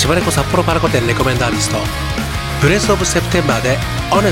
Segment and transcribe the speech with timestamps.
[0.00, 1.76] 島根湖札幌パラコ店レコメンドアーティスト
[2.62, 3.76] プレスオブセプテンバーで
[4.10, 4.22] オ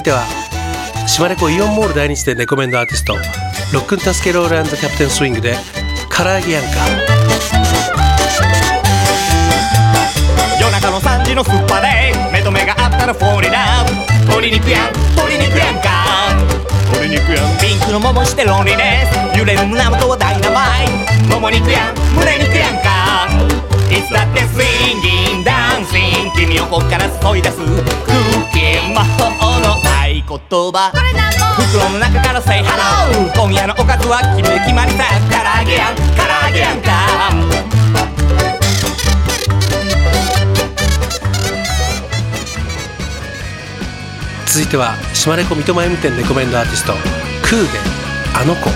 [0.00, 0.24] いては
[1.06, 3.14] 島根湖イオンモール第二店レコメンドアーティスト
[3.72, 5.54] ロックンタスケロールキャプテンスイングで
[6.10, 6.70] 唐揚げやんか
[10.60, 13.92] 夜中の3時のスッパで目と目があったらフォーリラブ
[14.26, 15.90] 鶏肉やん鶏肉やんか。
[16.92, 17.58] 鶏肉やん。
[17.60, 19.38] ピンクの桃してロンリネス。
[19.38, 20.86] 揺れる胸元はダイナマイ
[21.28, 21.34] ト。
[21.34, 23.28] もも肉やん胸肉やんか。
[23.90, 26.32] いつだってスインギンダンシン。
[26.32, 27.58] 君をこっから注い出す。
[27.58, 29.89] クッキー魔法の
[30.30, 30.92] 言葉。
[31.58, 35.02] 袋の中から Say hello 今夜のおかずは決め決まりさ。
[35.28, 35.96] 唐揚げやん。
[35.96, 36.02] 唐
[36.46, 36.90] 揚げやんか。
[44.46, 46.92] 続いては島根湖三笘 M 店レコメンドアーティスト
[47.42, 47.78] クーで
[48.40, 48.70] あの子。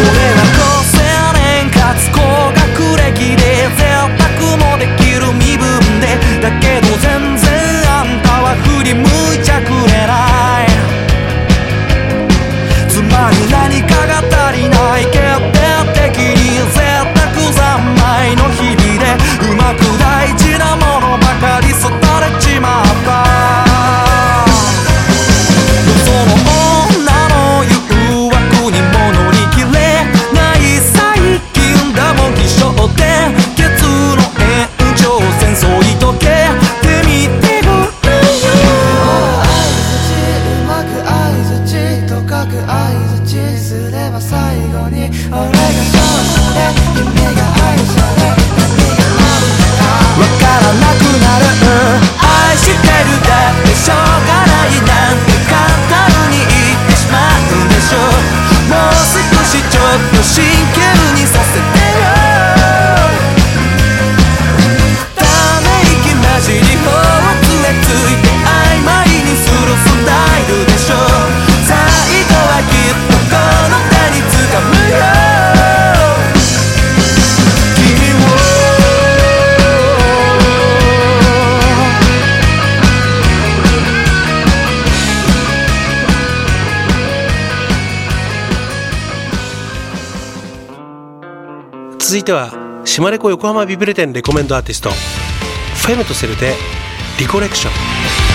[0.00, 0.59] 俺は
[92.20, 96.54] いては島根湖横浜ビブレ店レコメンドアーティストフェムとセルで
[97.18, 97.70] リコレクショ
[98.26, 98.29] ン。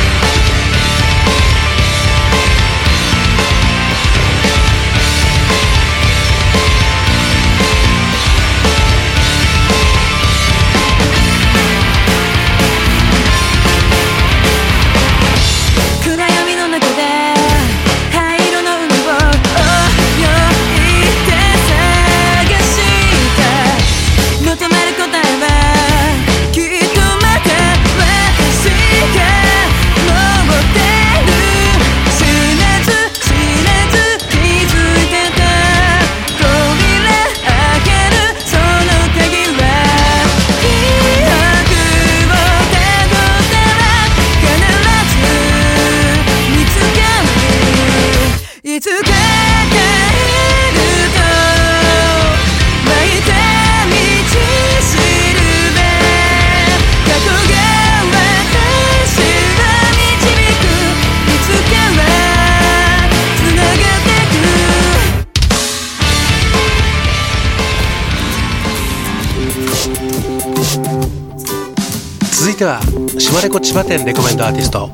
[72.31, 72.81] 続いては
[73.17, 74.89] 島根子千葉店レコメンドアーティスト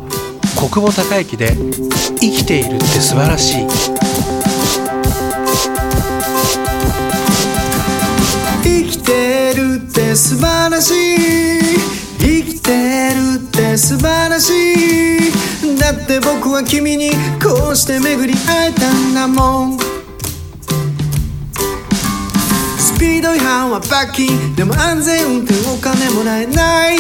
[0.56, 1.56] 国母孝之で
[2.22, 3.68] 「生きているって素晴らしい」
[8.64, 11.72] 生きてるって素晴らしい。
[12.20, 15.78] 生きてるって素晴らしい。
[15.80, 17.12] だって僕は君に
[17.42, 19.91] こうして巡り会えたんだもん。
[23.02, 26.98] ピード違反は罰金でも安全運転お金もらえない。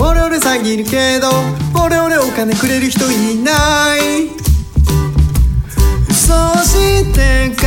[0.00, 1.28] オレオレ詐欺いるけど
[1.78, 4.30] オレオレお金くれる人いない。
[6.08, 7.66] そうして考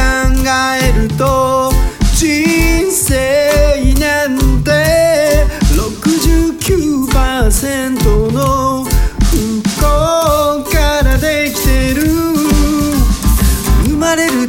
[0.81, 1.71] えると
[2.15, 5.45] 人生なんて
[5.75, 8.88] 69%の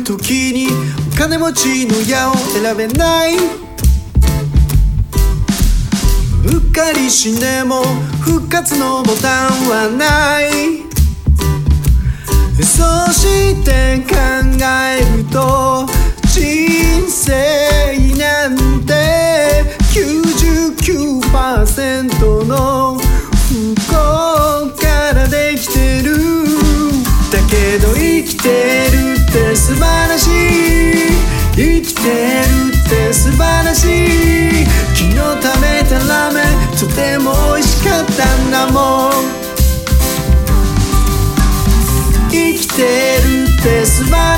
[0.02, 0.66] 時に
[1.12, 3.36] お金持ちの矢を選べない。
[6.44, 7.82] うっかり死んでも
[8.20, 10.82] 復活のボタンはない。
[12.62, 14.14] そして考
[14.64, 15.86] えると
[16.28, 19.64] 人生なんて
[19.94, 23.02] 99%の不
[23.88, 23.92] 幸
[24.80, 26.12] からできてる。
[27.30, 28.51] だけど生きて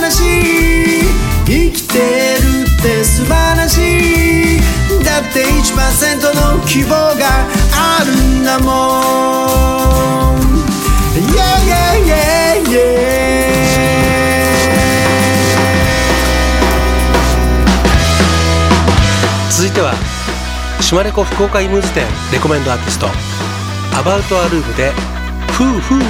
[0.05, 0.25] らしい
[1.47, 2.03] 生きてる
[2.69, 4.61] って素晴らしい。
[5.03, 8.67] だって1%の希望があるんだも
[10.35, 10.37] ん。
[11.17, 11.33] Yeah
[11.65, 12.85] yeah yeah yeah.
[19.51, 19.95] 続いては
[20.81, 23.07] 島根子福岡イムズ店レコメンドアーティスト
[23.97, 24.93] アバウトアルームで
[25.53, 26.05] 「フーフー」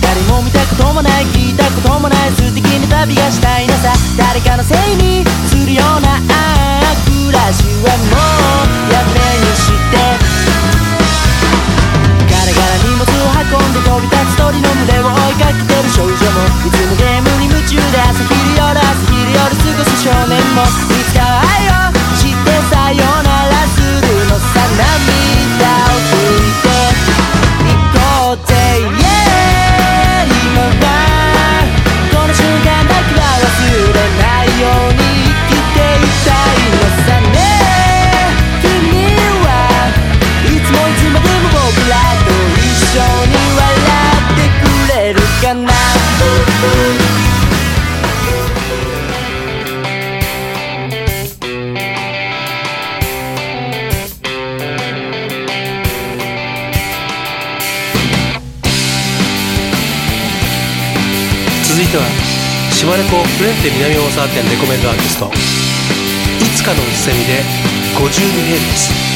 [0.00, 8.18] 誰も見たこともない聞いたこともない素敵な旅がしたいのさ誰かのせいにするようなああ暮らしはも
[8.66, 9.96] うやめにして。
[12.26, 14.19] ガラガラ荷物を運んで飛び立
[14.50, 16.16] りの胸を追いかけてる少女も
[16.66, 21.19] いつもゲームに夢中で朝昼夜朝昼夜過ごす少年もいつか
[61.90, 65.26] 続いては島根港フレンテ南大沢店レコメンドアーティスト。
[65.26, 65.30] い
[66.54, 67.42] つかのうつせみで
[67.98, 69.09] 52Hz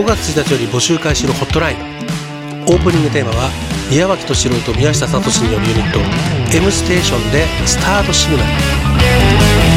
[0.00, 1.76] 5月1日より募集開始のホットライン
[2.64, 3.50] オープニングテーマは
[3.90, 5.98] 宮脇敏郎と宮下聡によるユニット
[6.56, 9.69] M ステーションでスタートシグナル。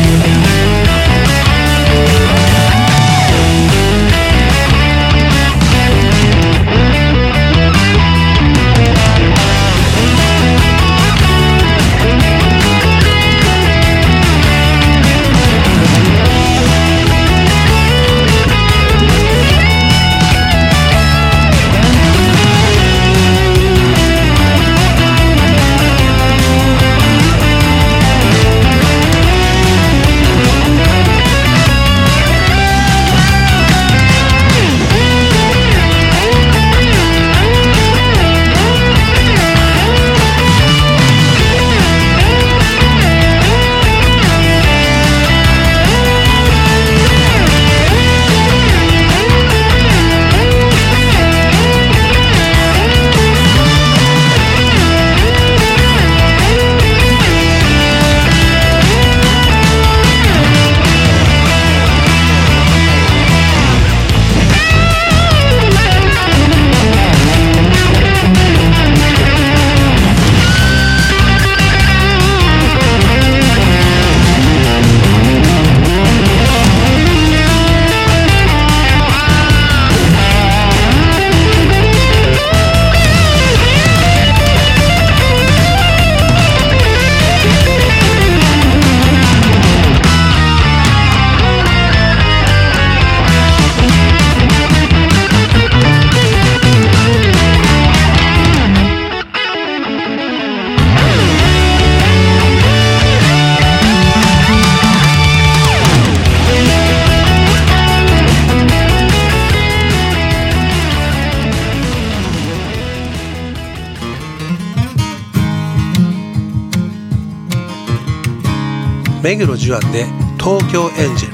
[119.23, 120.05] 目黒樹庵で
[120.37, 121.33] 東京エンジェ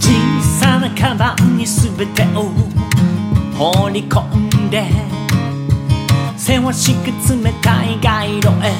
[0.00, 0.10] 小
[0.58, 2.50] さなカバンに全てを
[3.56, 4.20] 放り込
[4.66, 4.88] んで
[6.36, 8.74] せわしく冷たい街路へ。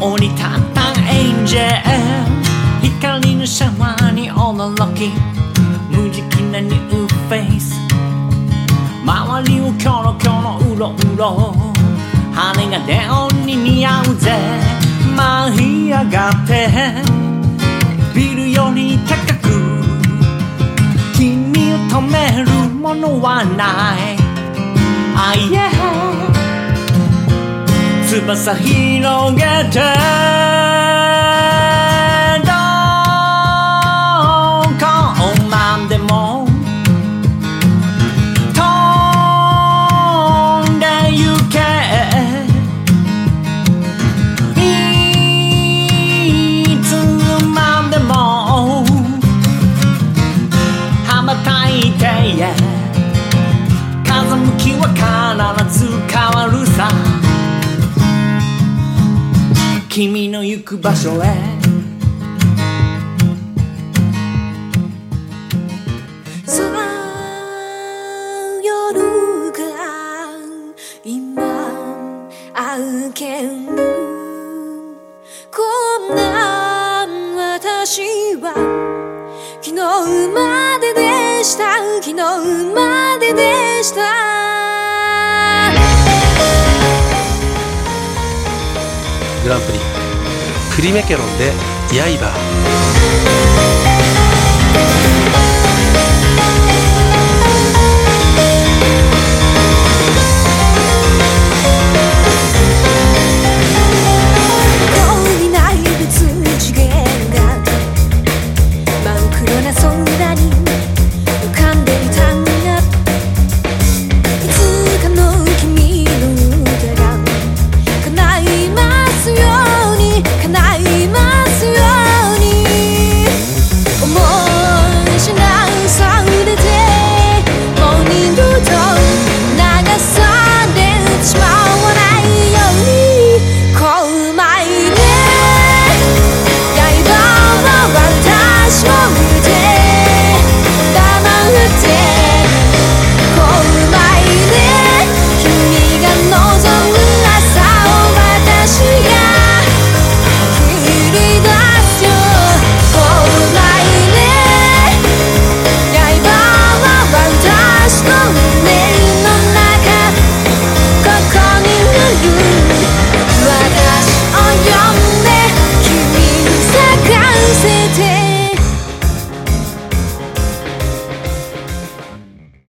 [0.00, 1.82] 降り立ったエンジェ
[2.80, 2.90] ル。
[2.90, 5.10] 光のシャワーに驚き
[5.90, 7.74] 無慈悲なニューフェイス。
[9.04, 11.71] 周りをキョロキョロうろうろ。
[12.34, 14.32] 羽がネオンに似合うぜ。
[15.16, 16.68] 舞い上がって。
[18.14, 19.50] ビルより高く。
[21.14, 24.16] 君を止めるものはない。
[25.14, 25.70] あいえ。
[28.08, 30.51] 翼広げて。
[59.94, 61.26] 君の行く場所へ。
[66.46, 69.58] さあ夜が
[71.04, 71.42] 今
[72.54, 73.76] 歩けぬ
[75.54, 75.60] こ
[76.10, 77.06] んな
[77.60, 78.54] 私は。
[79.60, 79.82] 昨日
[80.32, 81.76] まででした。
[82.00, 82.14] 昨日
[82.74, 84.41] まででした。
[89.42, 89.78] グランプリ。
[90.74, 91.52] クリメケロンで
[91.90, 93.51] 刃